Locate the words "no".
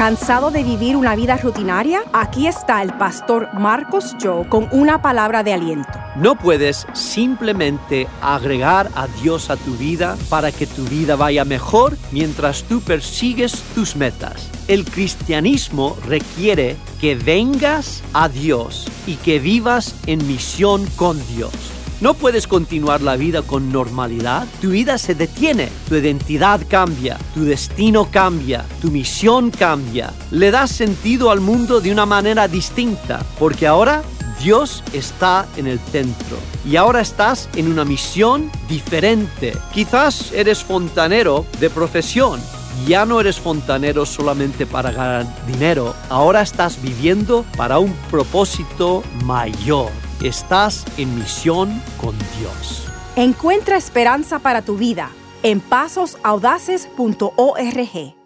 6.16-6.36, 22.00-22.14, 43.04-43.20